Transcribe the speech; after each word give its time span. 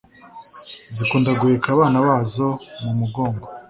zikunda 0.95 1.31
guheka 1.39 1.67
abana 1.75 1.97
bazo 2.07 2.47
mu 2.83 2.91
mugongo 2.99 3.45